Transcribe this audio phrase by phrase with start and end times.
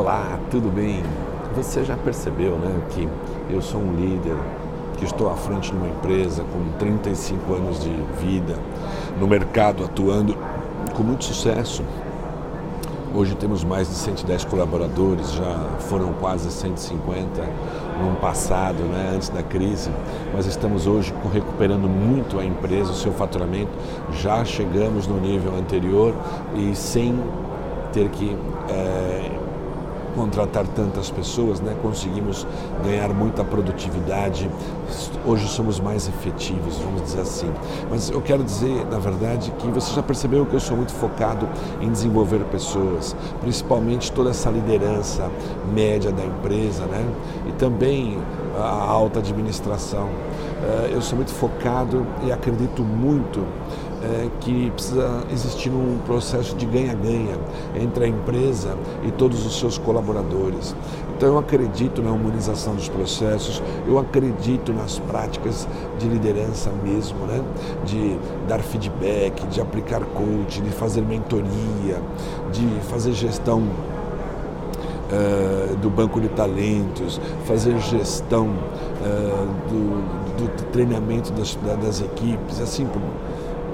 [0.00, 1.02] Olá, tudo bem?
[1.54, 3.06] Você já percebeu né, que
[3.50, 4.34] eu sou um líder,
[4.96, 8.58] que estou à frente de uma empresa com 35 anos de vida,
[9.20, 10.34] no mercado atuando
[10.96, 11.82] com muito sucesso.
[13.14, 17.42] Hoje temos mais de 110 colaboradores, já foram quase 150
[18.02, 19.90] no passado, né, antes da crise,
[20.32, 23.72] mas estamos hoje recuperando muito a empresa, o seu faturamento.
[24.14, 26.14] Já chegamos no nível anterior
[26.56, 27.22] e sem
[27.92, 28.34] ter que
[28.70, 29.39] é,
[30.14, 31.76] contratar tantas pessoas, né?
[31.82, 32.46] conseguimos
[32.84, 34.50] ganhar muita produtividade.
[35.24, 37.50] Hoje somos mais efetivos, vamos dizer assim.
[37.90, 41.48] Mas eu quero dizer, na verdade, que você já percebeu que eu sou muito focado
[41.80, 45.30] em desenvolver pessoas, principalmente toda essa liderança
[45.72, 47.04] média da empresa, né?
[47.48, 48.18] E também
[48.58, 50.08] a alta administração.
[50.62, 53.40] Eh, eu sou muito focado e acredito muito
[54.02, 57.36] é, que precisa existir um processo de ganha-ganha
[57.74, 60.74] entre a empresa e todos os seus colaboradores.
[61.16, 67.42] Então eu acredito na humanização dos processos, eu acredito nas práticas de liderança mesmo, né?
[67.84, 72.00] de dar feedback, de aplicar coaching, de fazer mentoria,
[72.52, 73.62] de fazer gestão
[75.10, 82.86] Uh, do banco de talentos, fazer gestão uh, do, do, treinamento das, das equipes, assim
[82.86, 83.02] por,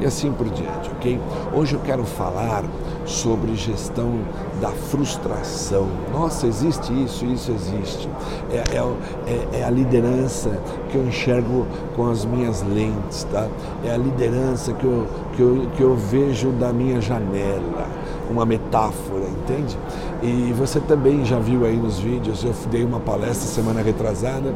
[0.00, 1.20] e assim por diante, ok?
[1.54, 2.64] Hoje eu quero falar
[3.04, 4.18] sobre gestão
[4.60, 5.86] da frustração.
[6.12, 8.08] Nossa, existe isso, isso existe.
[8.50, 8.78] É, é,
[9.26, 10.58] é, é, a liderança
[10.90, 13.46] que eu enxergo com as minhas lentes, tá?
[13.84, 17.86] É a liderança que eu, que eu, que eu vejo da minha janela
[18.30, 19.78] uma metáfora, entende?
[20.22, 24.52] E você também já viu aí nos vídeos, eu dei uma palestra semana retrasada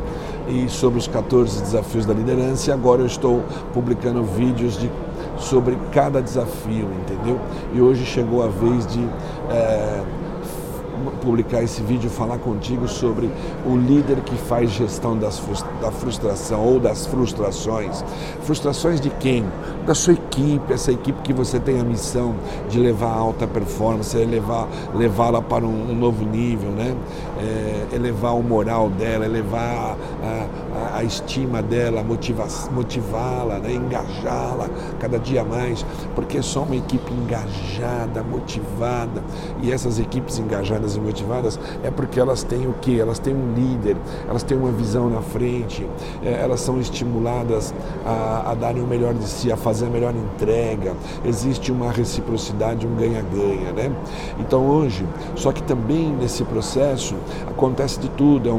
[0.48, 4.90] e sobre os 14 desafios da liderança e agora eu estou publicando vídeos de
[5.40, 7.40] sobre cada desafio, entendeu?
[7.74, 9.02] E hoje chegou a vez de
[9.50, 10.02] é,
[11.20, 13.30] publicar esse vídeo, falar contigo sobre
[13.66, 15.40] o líder que faz gestão das,
[15.80, 18.04] da frustração ou das frustrações.
[18.42, 19.44] Frustrações de quem?
[19.86, 22.34] Da sua equipe, essa equipe que você tem a missão
[22.68, 26.94] de levar a alta performance, elevar, levá-la para um, um, novo nível, né?
[27.38, 30.46] É, elevar o moral dela, elevar a,
[30.94, 32.04] a, a estima dela,
[32.70, 33.72] motivá-la, né?
[33.72, 34.68] engajá-la
[34.98, 35.84] cada dia mais,
[36.14, 39.22] porque é só uma equipe engajada, motivada,
[39.62, 43.00] e essas equipes engajadas e motivadas é porque elas têm o que?
[43.00, 43.96] Elas têm um líder,
[44.28, 45.86] elas têm uma visão na frente,
[46.22, 47.74] é, elas são estimuladas
[48.04, 50.94] a, a darem o melhor de si, a fazer a melhor entrega.
[51.24, 53.92] Existe uma reciprocidade, um ganha-ganha, né?
[54.38, 57.14] Então hoje, só que também nesse processo
[57.48, 58.52] acontece de tudo, é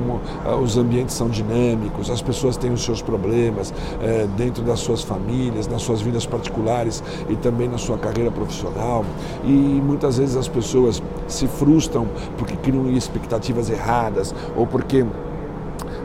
[0.46, 5.04] é, os ambientes são dinâmicos, as pessoas têm os seus problemas é, dentro das suas
[5.04, 9.06] famílias, nas suas vidas particulares e também na sua carreira profissional.
[9.44, 15.06] E muitas vezes as pessoas se frustram porque criam expectativas erradas ou porque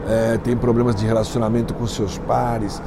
[0.07, 2.81] é, tem problemas de relacionamento com seus pares.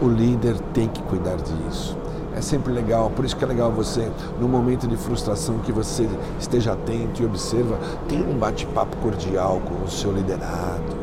[0.00, 1.96] O líder tem que cuidar disso.
[2.34, 4.10] É sempre legal, por isso que é legal você,
[4.40, 6.08] no momento de frustração, que você
[6.40, 10.96] esteja atento e observa, tenha um bate-papo cordial com o seu liderado.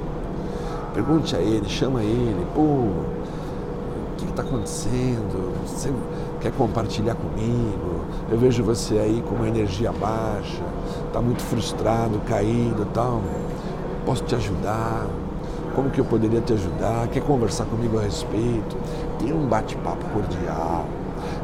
[0.93, 3.05] Pergunte a ele, chama ele, pô, o
[4.17, 5.53] que está acontecendo?
[5.67, 5.93] Você
[6.39, 8.05] quer compartilhar comigo?
[8.31, 10.63] Eu vejo você aí com uma energia baixa,
[11.07, 13.21] está muito frustrado, caído tal.
[14.05, 15.07] Posso te ajudar?
[15.75, 17.07] Como que eu poderia te ajudar?
[17.07, 18.77] Quer conversar comigo a respeito?
[19.19, 20.85] Tem um bate-papo cordial,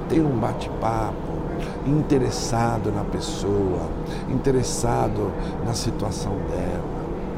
[0.10, 1.36] tem um bate-papo
[1.86, 3.90] interessado na pessoa,
[4.30, 5.32] interessado
[5.66, 6.84] na situação dela,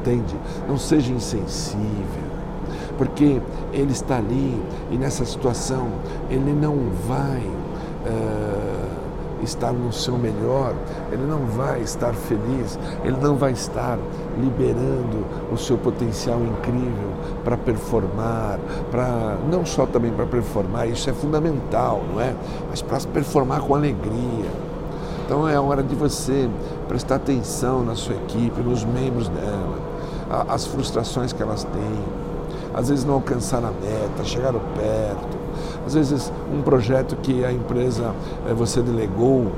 [0.00, 0.34] entende?
[0.66, 2.27] Não seja insensível,
[2.98, 3.40] porque
[3.72, 4.60] ele está ali
[4.90, 5.88] e nessa situação
[6.28, 7.42] ele não vai.
[8.04, 8.98] Uh,
[9.42, 10.74] estar no seu melhor,
[11.12, 13.98] ele não vai estar feliz, ele não vai estar
[14.38, 17.10] liberando o seu potencial incrível
[17.44, 18.58] para performar,
[18.90, 22.34] para não só também para performar, isso é fundamental, não é?
[22.68, 24.50] Mas para performar com alegria.
[25.24, 26.48] Então é hora de você
[26.88, 29.78] prestar atenção na sua equipe, nos membros dela,
[30.48, 32.04] as frustrações que elas têm,
[32.74, 35.38] às vezes não alcançaram a meta, chegaram perto,
[35.86, 38.14] às vezes, um projeto que a empresa
[38.46, 39.50] eh, você delegou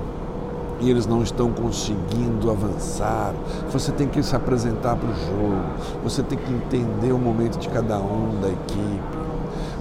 [0.81, 3.35] e eles não estão conseguindo avançar.
[3.73, 5.63] Você tem que se apresentar para o jogo,
[6.03, 9.19] você tem que entender o momento de cada um da equipe.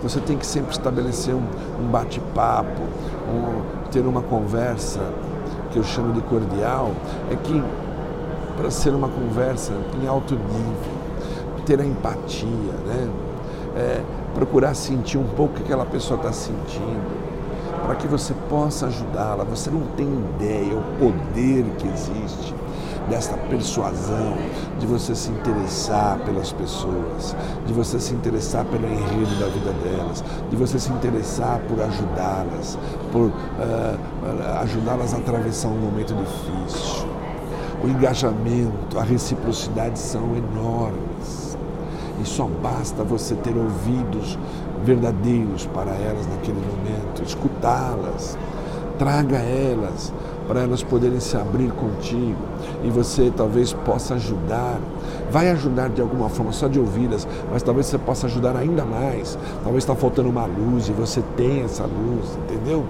[0.01, 1.43] Você tem que sempre estabelecer um,
[1.79, 5.01] um bate-papo, um, ter uma conversa
[5.71, 6.91] que eu chamo de cordial.
[7.29, 7.63] É que
[8.57, 10.99] para ser uma conversa em alto nível,
[11.65, 13.08] ter a empatia, né?
[14.39, 17.11] Procurar sentir um pouco o que aquela pessoa está sentindo,
[17.85, 19.43] para que você possa ajudá-la.
[19.43, 22.55] Você não tem ideia o poder que existe
[23.09, 24.37] desta persuasão,
[24.79, 27.35] de você se interessar pelas pessoas,
[27.67, 32.79] de você se interessar pelo enredo da vida delas, de você se interessar por ajudá-las,
[33.11, 37.09] por uh, ajudá-las a atravessar um momento difícil.
[37.83, 41.48] O engajamento, a reciprocidade são enormes.
[42.21, 44.37] E só basta você ter ouvidos
[44.83, 48.37] verdadeiros para elas naquele momento, escutá-las,
[48.97, 50.11] traga elas
[50.49, 52.41] para elas poderem se abrir contigo
[52.83, 54.79] e você talvez possa ajudar.
[55.31, 59.37] Vai ajudar de alguma forma, só de ouvi-las, mas talvez você possa ajudar ainda mais.
[59.63, 62.83] Talvez está faltando uma luz e você tem essa luz, entendeu?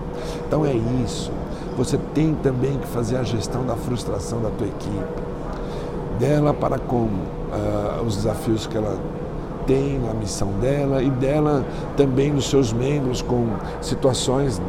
[0.48, 0.74] Então é
[1.04, 1.34] isso.
[1.78, 5.22] Você tem também que fazer a gestão da frustração da tua equipe,
[6.18, 8.98] dela para com uh, os desafios que ela
[9.70, 11.64] tem na missão dela e dela
[11.96, 13.46] também nos seus membros com
[13.82, 14.60] situações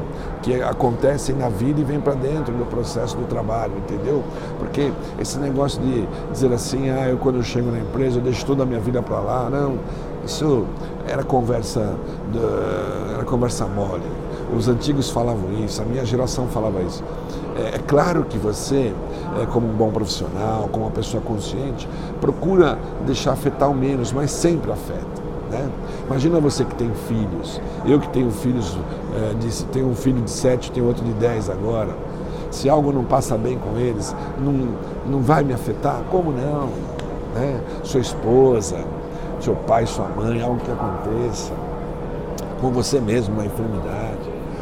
[0.42, 4.22] que acontecem na vida e vêm para dentro do processo do trabalho, entendeu?
[4.58, 8.44] Porque esse negócio de dizer assim, ah, eu quando eu chego na empresa eu deixo
[8.44, 9.78] toda a minha vida para lá, não,
[10.22, 10.66] isso
[11.08, 11.94] era conversa,
[13.14, 14.19] era conversa mole.
[14.56, 17.02] Os antigos falavam isso, a minha geração falava isso.
[17.56, 18.92] É, é claro que você,
[19.40, 21.88] é, como um bom profissional, como uma pessoa consciente,
[22.20, 25.30] procura deixar afetar o menos, mas sempre afeta.
[25.50, 25.68] Né?
[26.06, 28.78] Imagina você que tem filhos, eu que tenho filhos,
[29.14, 31.94] é, de, tenho um filho de 7, tenho outro de 10 agora.
[32.50, 34.68] Se algo não passa bem com eles, não,
[35.06, 36.02] não vai me afetar?
[36.10, 36.68] Como não?
[37.34, 37.60] Né?
[37.84, 38.78] Sua esposa,
[39.40, 41.52] seu pai, sua mãe, algo que aconteça
[42.60, 44.09] com você mesmo, uma enfermidade.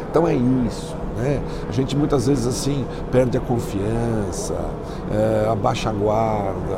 [0.09, 0.95] Então é isso.
[1.17, 1.41] Né?
[1.67, 4.55] A gente muitas vezes assim perde a confiança,
[5.11, 6.77] é, abaixa a guarda,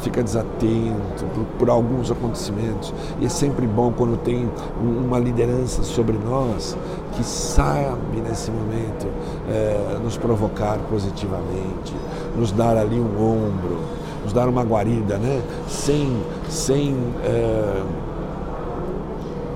[0.00, 2.92] fica desatento por, por, alguns acontecimentos.
[3.20, 4.48] E é sempre bom quando tem
[4.80, 6.76] uma liderança sobre nós
[7.12, 9.06] que sabe nesse momento
[9.48, 11.94] é, nos provocar positivamente,
[12.36, 13.78] nos dar ali um ombro,
[14.22, 15.42] nos dar uma guarida, né?
[15.68, 16.16] sem,
[16.48, 17.82] sem, é,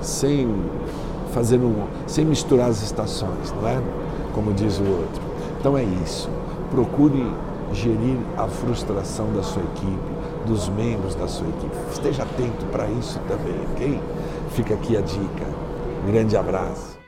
[0.01, 0.47] sem
[1.33, 3.81] fazer um, sem misturar as estações, não é?
[4.33, 5.21] Como diz o outro.
[5.59, 6.29] Então é isso.
[6.71, 7.25] Procure
[7.73, 11.75] gerir a frustração da sua equipe, dos membros da sua equipe.
[11.91, 14.01] Esteja atento para isso também, ok?
[14.51, 15.45] Fica aqui a dica.
[16.07, 16.98] Um grande abraço.